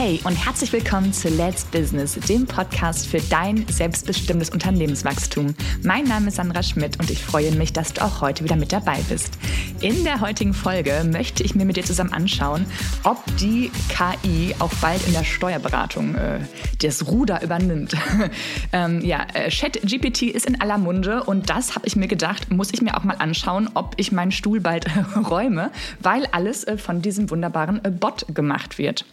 [0.00, 5.56] Hey und herzlich willkommen zu Let's Business, dem Podcast für dein selbstbestimmtes Unternehmenswachstum.
[5.82, 8.70] Mein Name ist Sandra Schmidt und ich freue mich, dass du auch heute wieder mit
[8.72, 9.36] dabei bist.
[9.80, 12.66] In der heutigen Folge möchte ich mir mit dir zusammen anschauen,
[13.04, 16.40] ob die KI auch bald in der Steuerberatung äh,
[16.82, 17.94] das Ruder übernimmt.
[18.72, 22.72] ähm, ja, äh, ChatGPT ist in aller Munde und das habe ich mir gedacht, muss
[22.72, 24.86] ich mir auch mal anschauen, ob ich meinen Stuhl bald
[25.30, 25.70] räume,
[26.00, 29.04] weil alles äh, von diesem wunderbaren äh, Bot gemacht wird.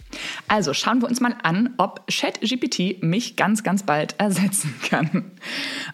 [0.47, 5.31] Also schauen wir uns mal an, ob ChatGPT mich ganz, ganz bald ersetzen kann.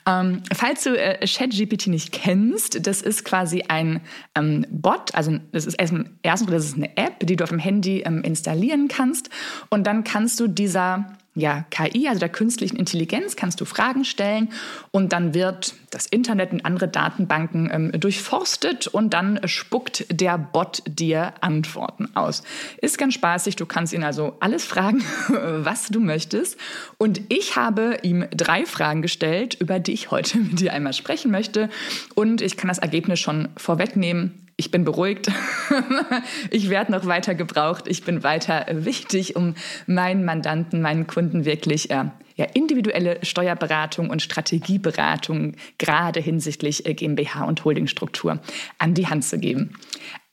[0.08, 4.00] Ähm, falls du äh, ChatGPT nicht kennst, das ist quasi ein
[4.36, 8.02] ähm, Bot, also das ist erstens das ist eine App, die du auf dem Handy
[8.02, 9.30] ähm, installieren kannst
[9.70, 14.50] und dann kannst du dieser ja, KI, also der künstlichen Intelligenz, kannst du Fragen stellen
[14.92, 20.84] und dann wird das Internet und andere Datenbanken ähm, durchforstet und dann spuckt der Bot
[20.86, 22.44] dir Antworten aus.
[22.82, 26.58] Ist ganz spaßig, du kannst ihn also alles fragen, was du möchtest.
[26.98, 31.32] Und ich habe ihm drei Fragen gestellt, über die ich heute mit dir einmal sprechen
[31.32, 31.70] möchte.
[32.14, 35.32] Und ich kann das Ergebnis schon vorwegnehmen ich bin beruhigt,
[36.52, 39.56] ich werde noch weiter gebraucht, ich bin weiter wichtig, um
[39.88, 47.46] meinen Mandanten, meinen Kunden wirklich äh, ja, individuelle Steuerberatung und Strategieberatung gerade hinsichtlich äh, GmbH
[47.46, 48.40] und Holdingstruktur
[48.78, 49.74] an die Hand zu geben.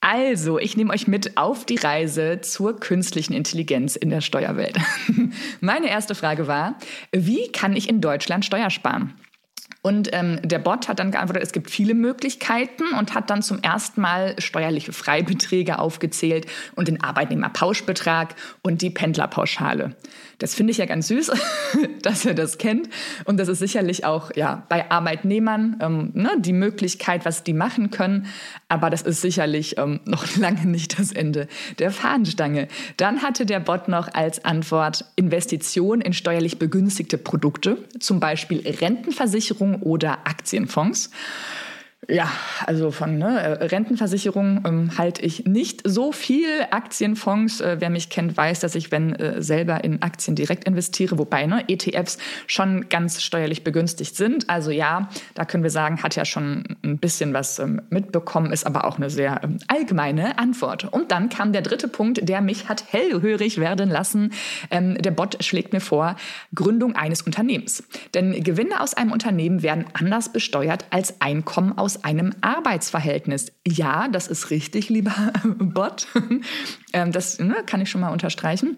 [0.02, 4.76] Also, ich nehme euch mit auf die Reise zur künstlichen Intelligenz in der Steuerwelt.
[5.62, 6.76] Meine erste Frage war,
[7.12, 9.14] wie kann ich in Deutschland Steuer sparen?
[9.88, 13.62] Und ähm, der Bot hat dann geantwortet, es gibt viele Möglichkeiten und hat dann zum
[13.62, 16.44] ersten Mal steuerliche Freibeträge aufgezählt
[16.76, 19.96] und den Arbeitnehmerpauschbetrag und die Pendlerpauschale.
[20.38, 21.32] Das finde ich ja ganz süß,
[22.02, 22.88] dass er das kennt.
[23.24, 27.90] Und das ist sicherlich auch ja, bei Arbeitnehmern ähm, ne, die Möglichkeit, was die machen
[27.90, 28.26] können.
[28.68, 32.68] Aber das ist sicherlich ähm, noch lange nicht das Ende der Fahnenstange.
[32.98, 39.77] Dann hatte der Bot noch als Antwort Investition in steuerlich begünstigte Produkte, zum Beispiel Rentenversicherung
[39.80, 41.10] oder Aktienfonds.
[42.06, 42.30] Ja,
[42.64, 46.46] also von ne, Rentenversicherung ähm, halte ich nicht so viel.
[46.70, 51.18] Aktienfonds, äh, wer mich kennt, weiß, dass ich, wenn äh, selber in Aktien direkt investiere,
[51.18, 54.48] wobei ne, ETFs schon ganz steuerlich begünstigt sind.
[54.48, 58.64] Also ja, da können wir sagen, hat ja schon ein bisschen was ähm, mitbekommen, ist
[58.64, 60.84] aber auch eine sehr ähm, allgemeine Antwort.
[60.84, 64.32] Und dann kam der dritte Punkt, der mich hat hellhörig werden lassen.
[64.70, 66.14] Ähm, der Bot schlägt mir vor,
[66.54, 67.82] Gründung eines Unternehmens.
[68.14, 73.52] Denn Gewinne aus einem Unternehmen werden anders besteuert als Einkommen aus einem Arbeitsverhältnis.
[73.66, 76.06] Ja, das ist richtig, lieber Bot.
[76.92, 78.76] Ähm, das ne, kann ich schon mal unterstreichen.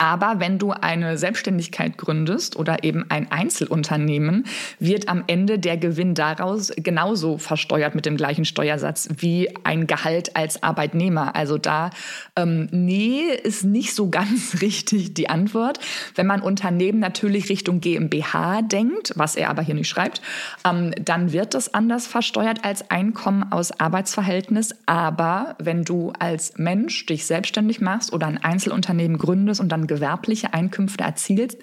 [0.00, 4.46] Aber wenn du eine Selbstständigkeit gründest oder eben ein Einzelunternehmen,
[4.78, 10.36] wird am Ende der Gewinn daraus genauso versteuert mit dem gleichen Steuersatz wie ein Gehalt
[10.36, 11.36] als Arbeitnehmer.
[11.36, 11.90] Also da,
[12.34, 15.78] ähm, nee, ist nicht so ganz richtig die Antwort.
[16.14, 20.22] Wenn man Unternehmen natürlich Richtung GmbH denkt, was er aber hier nicht schreibt,
[20.66, 24.74] ähm, dann wird das anders versteuert als Einkommen aus Arbeitsverhältnis.
[24.86, 30.54] Aber wenn du als Mensch dich selbstständig machst oder ein Einzelunternehmen gründest und dann gewerbliche
[30.54, 31.58] Einkünfte erzielst,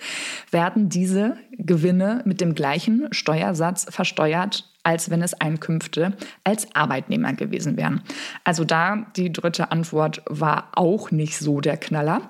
[0.52, 7.78] werden diese Gewinne mit dem gleichen Steuersatz versteuert, als wenn es Einkünfte als Arbeitnehmer gewesen
[7.78, 8.02] wären.
[8.44, 12.22] Also da die dritte Antwort war auch nicht so der Knaller.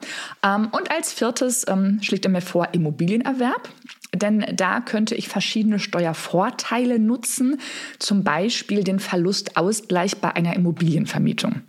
[0.43, 3.69] Ähm, und als viertes ähm, schlägt er mir vor Immobilienerwerb.
[4.13, 7.59] Denn da könnte ich verschiedene Steuervorteile nutzen,
[7.99, 11.61] zum Beispiel den Verlustausgleich bei einer Immobilienvermietung.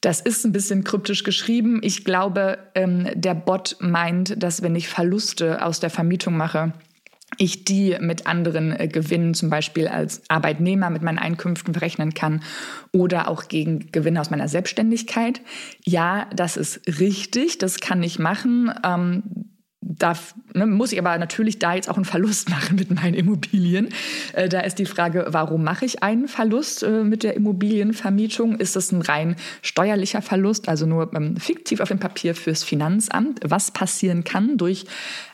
[0.00, 1.80] Das ist ein bisschen kryptisch geschrieben.
[1.82, 6.72] Ich glaube, ähm, der Bot meint, dass wenn ich Verluste aus der Vermietung mache,
[7.36, 12.42] ich die mit anderen äh, Gewinnen, zum Beispiel als Arbeitnehmer mit meinen Einkünften verrechnen kann
[12.92, 15.40] oder auch gegen Gewinne aus meiner Selbstständigkeit.
[15.84, 18.72] Ja, das ist richtig, das kann ich machen.
[18.84, 19.22] Ähm,
[19.80, 23.88] darf, ne, muss ich aber natürlich da jetzt auch einen Verlust machen mit meinen Immobilien.
[24.32, 28.56] Äh, da ist die Frage, warum mache ich einen Verlust äh, mit der Immobilienvermietung?
[28.56, 33.40] Ist das ein rein steuerlicher Verlust, also nur ähm, fiktiv auf dem Papier fürs Finanzamt?
[33.44, 34.86] Was passieren kann durch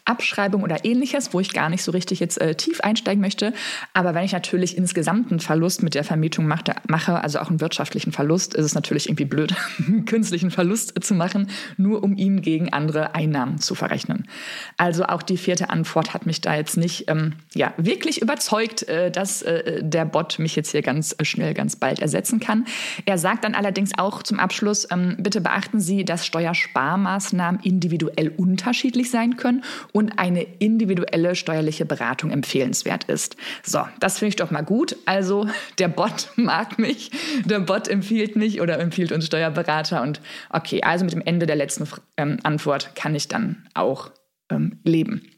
[0.05, 3.55] Abschreibung oder ähnliches, wo ich gar nicht so richtig jetzt äh, tief einsteigen möchte.
[3.95, 7.61] Aber wenn ich natürlich insgesamt einen Verlust mit der Vermietung mache, mache, also auch einen
[7.61, 9.55] wirtschaftlichen Verlust, ist es natürlich irgendwie blöd,
[9.87, 11.49] einen künstlichen Verlust zu machen,
[11.79, 14.29] nur um ihn gegen andere Einnahmen zu verrechnen.
[14.77, 19.11] Also auch die vierte Antwort hat mich da jetzt nicht ähm, ja, wirklich überzeugt, äh,
[19.11, 22.67] dass äh, der Bot mich jetzt hier ganz schnell, ganz bald ersetzen kann.
[23.07, 29.11] Er sagt dann allerdings auch zum Abschluss, ähm, bitte beachten Sie, dass Steuersparmaßnahmen individuell unterschiedlich
[29.11, 29.63] sein können
[29.95, 33.37] und eine individuelle steuerliche Beratung empfehlenswert ist.
[33.63, 34.97] So, das finde ich doch mal gut.
[35.07, 35.47] Also
[35.79, 37.13] der Bot mag mich,
[37.45, 40.21] der Bot empfiehlt mich oder empfiehlt uns Steuerberater und
[40.51, 44.11] okay, also mit dem Ende der letzten ähm, Antwort kann ich dann auch
[44.51, 45.31] ähm, leben.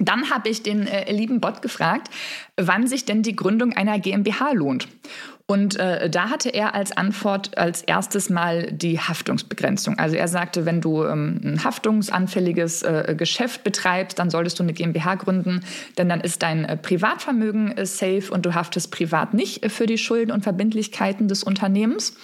[0.00, 2.08] Dann habe ich den äh, lieben Bot gefragt,
[2.56, 4.88] wann sich denn die Gründung einer GmbH lohnt.
[5.50, 9.98] Und äh, da hatte er als Antwort als erstes mal die Haftungsbegrenzung.
[9.98, 14.74] Also er sagte, wenn du ähm, ein haftungsanfälliges äh, Geschäft betreibst, dann solltest du eine
[14.74, 15.64] GmbH gründen,
[15.98, 19.98] denn dann ist dein äh, Privatvermögen äh, safe und du haftest privat nicht für die
[19.98, 22.14] Schulden und Verbindlichkeiten des Unternehmens.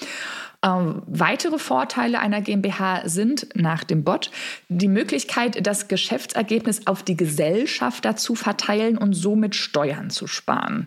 [0.65, 4.31] Ähm, weitere Vorteile einer GmbH sind nach dem Bot
[4.69, 10.87] die Möglichkeit, das Geschäftsergebnis auf die Gesellschafter zu verteilen und somit Steuern zu sparen.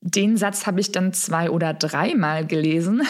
[0.00, 3.02] Den Satz habe ich dann zwei oder dreimal gelesen.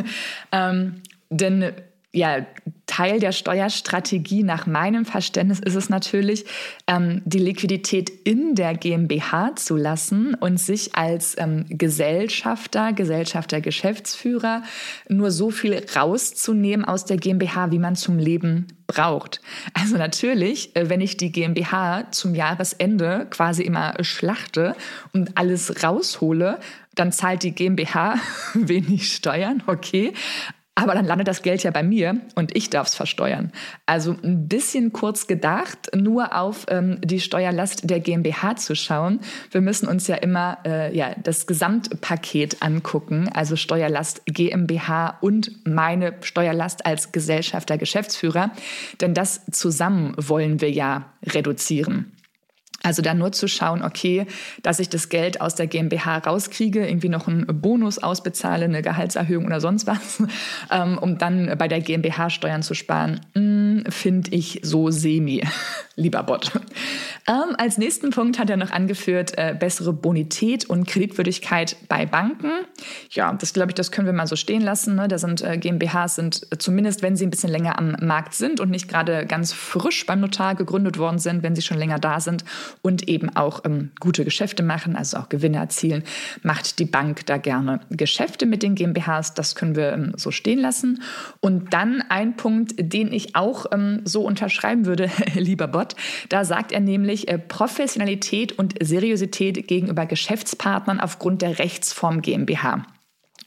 [0.52, 1.72] ähm, denn
[2.12, 2.46] ja,
[2.86, 6.44] Teil der Steuerstrategie nach meinem Verständnis ist es natürlich,
[6.86, 14.62] ähm, die Liquidität in der GmbH zu lassen und sich als ähm, Gesellschafter, Gesellschafter, Geschäftsführer
[15.08, 19.40] nur so viel rauszunehmen aus der GmbH, wie man zum Leben braucht.
[19.72, 24.76] Also natürlich, äh, wenn ich die GmbH zum Jahresende quasi immer schlachte
[25.14, 26.58] und alles raushole,
[26.94, 28.16] dann zahlt die GmbH
[28.54, 30.12] wenig Steuern, okay.
[30.74, 33.52] Aber dann landet das Geld ja bei mir und ich darf es versteuern.
[33.84, 39.20] Also ein bisschen kurz gedacht, nur auf ähm, die Steuerlast der GmbH zu schauen.
[39.50, 46.14] Wir müssen uns ja immer äh, ja, das Gesamtpaket angucken, also Steuerlast GmbH und meine
[46.22, 48.50] Steuerlast als Gesellschafter, Geschäftsführer.
[49.02, 52.12] Denn das zusammen wollen wir ja reduzieren.
[52.82, 54.26] Also dann nur zu schauen, okay,
[54.62, 59.46] dass ich das Geld aus der GmbH rauskriege, irgendwie noch einen Bonus ausbezahle, eine Gehaltserhöhung
[59.46, 60.22] oder sonst was,
[60.70, 65.42] ähm, um dann bei der GmbH Steuern zu sparen, hm, finde ich so semi,
[65.96, 66.52] lieber Bot.
[67.28, 72.50] Ähm, als nächsten Punkt hat er noch angeführt, äh, bessere Bonität und Kreditwürdigkeit bei Banken.
[73.10, 74.96] Ja, das glaube ich, das können wir mal so stehen lassen.
[74.96, 75.06] Ne?
[75.06, 78.58] Da sind äh, GmbHs sind äh, zumindest, wenn sie ein bisschen länger am Markt sind
[78.58, 82.18] und nicht gerade ganz frisch beim Notar gegründet worden sind, wenn sie schon länger da
[82.18, 82.44] sind
[82.80, 86.04] und eben auch ähm, gute Geschäfte machen, also auch Gewinne erzielen,
[86.42, 89.34] macht die Bank da gerne Geschäfte mit den GmbHs.
[89.34, 91.02] Das können wir ähm, so stehen lassen.
[91.40, 95.94] Und dann ein Punkt, den ich auch ähm, so unterschreiben würde, lieber Bot,
[96.28, 102.84] da sagt er nämlich, äh, Professionalität und Seriosität gegenüber Geschäftspartnern aufgrund der Rechtsform GmbH.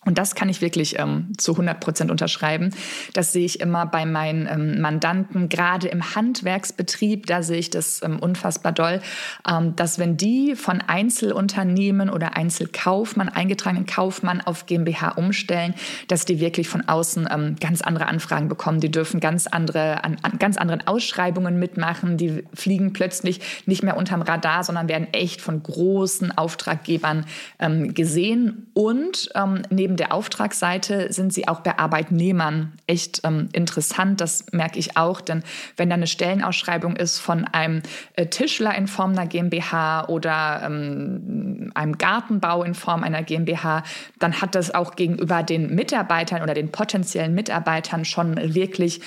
[0.06, 2.70] Und das kann ich wirklich ähm, zu 100 Prozent unterschreiben.
[3.14, 8.02] Das sehe ich immer bei meinen ähm, Mandanten, gerade im Handwerksbetrieb, da sehe ich das
[8.04, 9.02] ähm, unfassbar doll,
[9.50, 15.74] ähm, dass wenn die von Einzelunternehmen oder Einzelkaufmann, eingetragenen Kaufmann auf GmbH umstellen,
[16.08, 18.80] dass die wirklich von außen ähm, ganz andere Anfragen bekommen.
[18.80, 22.18] Die dürfen ganz andere, an, an ganz anderen Ausschreibungen mitmachen.
[22.18, 27.26] Die fliegen plötzlich nicht mehr unterm Radar, sondern werden echt von großen Auftraggebern
[27.60, 28.68] ähm, gesehen.
[28.74, 29.30] Und
[29.70, 34.20] neben neben der Auftragsseite sind sie auch bei Arbeitnehmern echt ähm, interessant.
[34.20, 35.44] Das merke ich auch, denn
[35.78, 37.82] wenn da eine Stellenausschreibung ist von einem
[38.16, 43.84] äh, Tischler in Form einer GmbH oder ähm, einem Gartenbau in Form einer GmbH,
[44.20, 49.02] dann hat das auch gegenüber den Mitarbeitern oder den potenziellen Mitarbeitern schon wirklich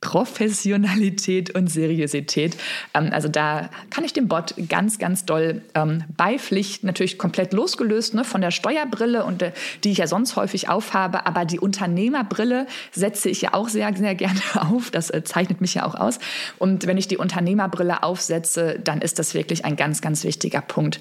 [0.00, 2.56] Professionalität und Seriosität.
[2.94, 6.86] Ähm, also da kann ich dem Bot ganz, ganz doll ähm, beipflichten.
[6.86, 9.52] Natürlich komplett losgelöst ne, von der Steuerbrille, und, äh,
[9.84, 11.26] die ich ja sonst häufig aufhabe.
[11.26, 14.90] Aber die Unternehmerbrille setze ich ja auch sehr, sehr gerne auf.
[14.90, 16.18] Das äh, zeichnet mich ja auch aus.
[16.58, 21.00] Und wenn ich die Unternehmerbrille aufsetze, dann ist das wirklich ein ganz, ganz wichtiger Punkt,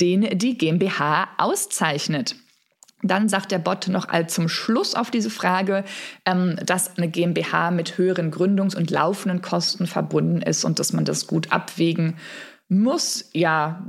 [0.00, 2.36] den die GmbH auszeichnet.
[3.04, 5.84] Dann sagt der Bot noch all zum Schluss auf diese Frage,
[6.24, 11.04] ähm, dass eine GmbH mit höheren Gründungs- und laufenden Kosten verbunden ist und dass man
[11.04, 12.16] das gut abwägen
[12.68, 13.28] muss.
[13.32, 13.86] Ja,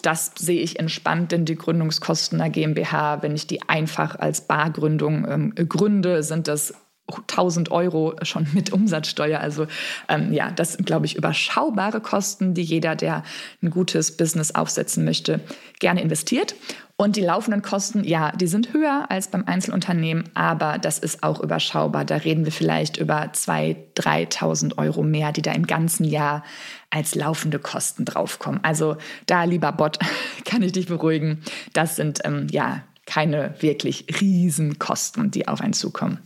[0.00, 5.26] das sehe ich entspannt, denn die Gründungskosten einer GmbH, wenn ich die einfach als Bargründung
[5.28, 6.74] ähm, gründe, sind das
[7.08, 9.40] 1000 Euro schon mit Umsatzsteuer.
[9.40, 9.66] Also
[10.08, 13.22] ähm, ja, das sind, glaube ich, überschaubare Kosten, die jeder, der
[13.62, 15.40] ein gutes Business aufsetzen möchte,
[15.78, 16.54] gerne investiert.
[16.98, 21.40] Und die laufenden Kosten, ja, die sind höher als beim Einzelunternehmen, aber das ist auch
[21.40, 22.06] überschaubar.
[22.06, 26.42] Da reden wir vielleicht über 2.000, 3.000 Euro mehr, die da im ganzen Jahr
[26.88, 28.60] als laufende Kosten draufkommen.
[28.62, 29.98] Also da, lieber Bot,
[30.46, 31.42] kann ich dich beruhigen.
[31.74, 36.20] Das sind ähm, ja keine wirklich riesen Kosten, die auf einen zukommen.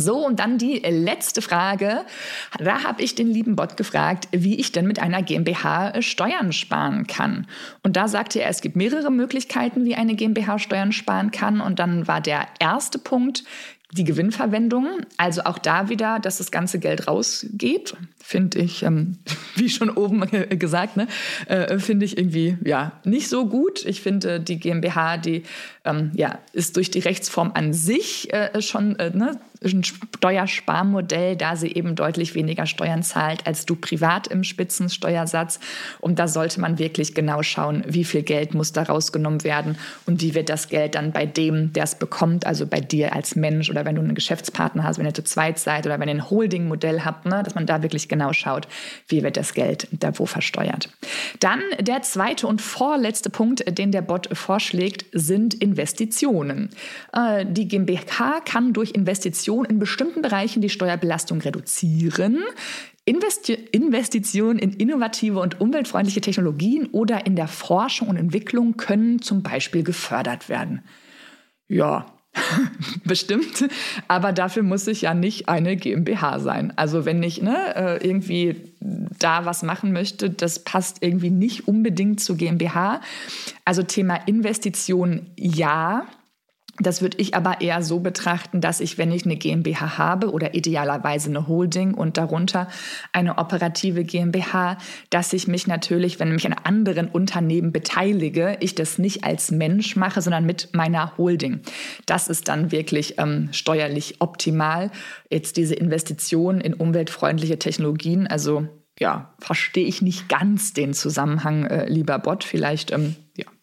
[0.00, 2.04] So, und dann die letzte Frage.
[2.58, 6.52] Da habe ich den lieben Bot gefragt, wie ich denn mit einer GmbH äh, Steuern
[6.52, 7.46] sparen kann.
[7.82, 11.60] Und da sagte er, es gibt mehrere Möglichkeiten, wie eine GmbH Steuern sparen kann.
[11.60, 13.44] Und dann war der erste Punkt,
[13.92, 14.86] die Gewinnverwendung,
[15.16, 19.16] also auch da wieder, dass das ganze Geld rausgeht, finde ich, ähm,
[19.56, 20.24] wie schon oben
[20.58, 21.06] gesagt, ne,
[21.46, 23.86] äh, finde ich irgendwie ja nicht so gut.
[23.86, 25.44] Ich finde, die GmbH, die
[25.86, 31.56] ähm, ja, ist durch die Rechtsform an sich äh, schon äh, ne, ein Steuersparmodell, da
[31.56, 35.60] sie eben deutlich weniger Steuern zahlt als du privat im Spitzensteuersatz.
[36.00, 40.22] Und da sollte man wirklich genau schauen, wie viel Geld muss da rausgenommen werden und
[40.22, 43.70] wie wird das Geld dann bei dem, der es bekommt, also bei dir als Mensch
[43.70, 46.30] oder wenn du einen Geschäftspartner hast, wenn ihr zu zweit seid oder wenn ihr ein
[46.30, 48.68] Holding-Modell habt, ne, dass man da wirklich genau schaut,
[49.08, 50.88] wie wird das Geld da wo versteuert.
[51.40, 56.70] Dann der zweite und vorletzte Punkt, den der Bot vorschlägt, sind Investitionen.
[57.12, 62.44] Äh, die GmbH kann durch Investitionen Investition in bestimmten Bereichen die Steuerbelastung reduzieren.
[63.06, 69.42] Investi Investitionen in innovative und umweltfreundliche Technologien oder in der Forschung und Entwicklung können zum
[69.42, 70.82] Beispiel gefördert werden.
[71.68, 72.04] Ja,
[73.04, 73.68] bestimmt,
[74.06, 76.74] aber dafür muss ich ja nicht eine GmbH sein.
[76.76, 78.74] Also wenn ich ne, äh, irgendwie
[79.18, 83.00] da was machen möchte, das passt irgendwie nicht unbedingt zur GmbH.
[83.64, 86.06] Also Thema Investition ja,
[86.80, 90.54] das würde ich aber eher so betrachten, dass ich, wenn ich eine GmbH habe oder
[90.54, 92.68] idealerweise eine Holding und darunter
[93.12, 94.78] eine operative GmbH,
[95.10, 99.96] dass ich mich natürlich, wenn ich an anderen Unternehmen beteilige, ich das nicht als Mensch
[99.96, 101.60] mache, sondern mit meiner Holding.
[102.06, 104.90] Das ist dann wirklich ähm, steuerlich optimal.
[105.30, 108.68] Jetzt diese Investition in umweltfreundliche Technologien, also
[109.00, 112.42] ja, verstehe ich nicht ganz den Zusammenhang, äh, lieber Bot.
[112.44, 113.14] Vielleicht ähm,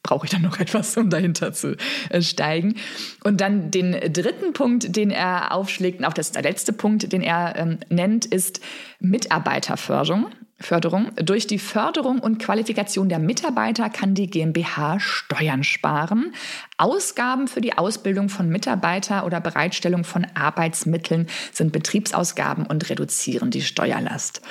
[0.05, 1.75] brauche ich dann noch etwas, um dahinter zu
[2.09, 2.75] äh, steigen.
[3.23, 7.21] Und dann den dritten Punkt, den er aufschlägt, und auch das der letzte Punkt, den
[7.21, 8.61] er ähm, nennt, ist
[8.99, 10.27] Mitarbeiterförderung.
[10.57, 11.11] Förderung.
[11.17, 16.33] Durch die Förderung und Qualifikation der Mitarbeiter kann die GmbH Steuern sparen.
[16.77, 23.63] Ausgaben für die Ausbildung von Mitarbeiter oder Bereitstellung von Arbeitsmitteln sind Betriebsausgaben und reduzieren die
[23.63, 24.41] Steuerlast.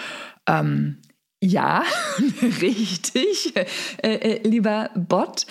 [0.46, 0.98] Ähm,
[1.40, 1.82] ja,
[2.62, 3.64] richtig, äh,
[4.02, 5.46] äh, lieber Bot.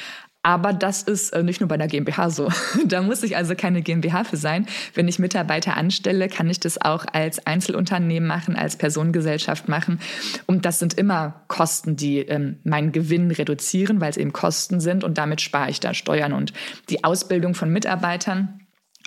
[0.45, 2.49] Aber das ist äh, nicht nur bei einer GmbH so.
[2.85, 4.67] Da muss ich also keine GmbH für sein.
[4.93, 9.99] Wenn ich Mitarbeiter anstelle, kann ich das auch als Einzelunternehmen machen, als Personengesellschaft machen.
[10.45, 15.05] Und das sind immer Kosten, die ähm, meinen Gewinn reduzieren, weil es eben Kosten sind.
[15.05, 16.33] Und damit spare ich da Steuern.
[16.33, 16.51] Und
[16.89, 18.59] die Ausbildung von Mitarbeitern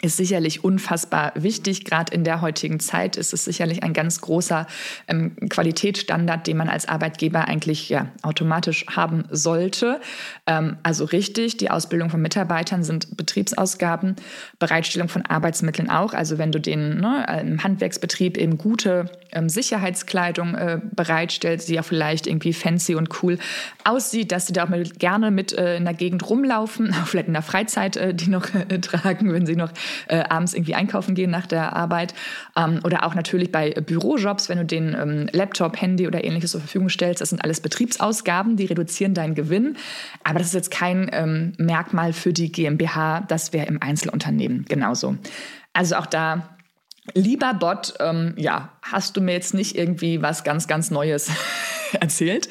[0.03, 1.85] ist sicherlich unfassbar wichtig.
[1.85, 4.67] Gerade in der heutigen Zeit ist es sicherlich ein ganz großer
[5.09, 10.01] ähm, Qualitätsstandard, den man als Arbeitgeber eigentlich ja, automatisch haben sollte.
[10.47, 14.17] Ähm, also richtig, die Ausbildung von Mitarbeitern sind Betriebsausgaben,
[14.59, 16.13] Bereitstellung von Arbeitsmitteln auch.
[16.13, 21.83] Also wenn du den ne, im Handwerksbetrieb eben gute ähm, Sicherheitskleidung äh, bereitstellst, die ja
[21.83, 23.39] vielleicht irgendwie fancy und cool
[23.85, 27.33] aussieht, dass sie da auch mal gerne mit äh, in der Gegend rumlaufen, vielleicht in
[27.33, 29.73] der Freizeit äh, die noch äh, tragen, wenn sie noch
[30.09, 32.15] äh, abends irgendwie einkaufen gehen nach der Arbeit.
[32.57, 36.61] Ähm, oder auch natürlich bei Bürojobs, wenn du den ähm, Laptop, Handy oder ähnliches zur
[36.61, 37.21] Verfügung stellst.
[37.21, 39.77] Das sind alles Betriebsausgaben, die reduzieren deinen Gewinn.
[40.25, 43.21] Aber das ist jetzt kein ähm, Merkmal für die GmbH.
[43.29, 45.17] Das wäre im Einzelunternehmen genauso.
[45.73, 46.57] Also auch da
[47.15, 51.31] Lieber Bot, ähm, ja, hast du mir jetzt nicht irgendwie was ganz, ganz Neues
[52.01, 52.49] erzählt?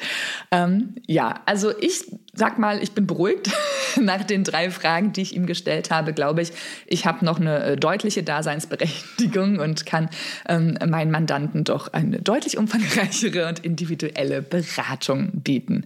[0.50, 3.50] Ähm, ja, also ich sag mal, ich bin beruhigt
[4.00, 6.12] nach den drei Fragen, die ich ihm gestellt habe.
[6.12, 6.52] Glaube ich,
[6.86, 10.08] ich habe noch eine äh, deutliche Daseinsberechtigung und kann
[10.48, 15.84] ähm, meinen Mandanten doch eine deutlich umfangreichere und individuelle Beratung bieten.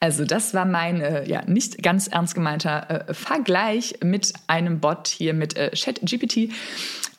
[0.00, 5.08] Also das war mein äh, ja nicht ganz ernst gemeinter äh, Vergleich mit einem Bot
[5.08, 6.50] hier mit äh, ChatGPT.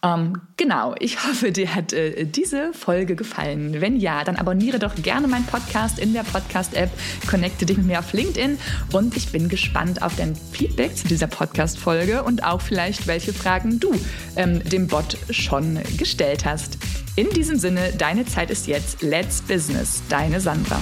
[0.04, 3.82] Ähm, genau, ich hoffe, dir hat äh, diese Folge gefallen.
[3.82, 6.90] Wenn ja, dann abonniere doch gerne meinen Podcast in der Podcast-App,
[7.28, 8.60] connecte dich mit mir auf LinkedIn
[8.92, 13.80] und ich bin gespannt auf dein Feedback zu dieser Podcast-Folge und auch vielleicht, welche Fragen
[13.80, 13.92] du
[14.36, 16.78] ähm, dem Bot schon gestellt hast.
[17.16, 19.02] In diesem Sinne, deine Zeit ist jetzt.
[19.02, 20.80] Let's Business, deine Sandra.